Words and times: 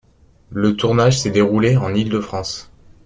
Le 0.49 0.75
tournage 0.75 1.19
s'est 1.21 1.29
déroulé 1.29 1.77
en 1.77 1.93
Île-de-France. 1.93 2.71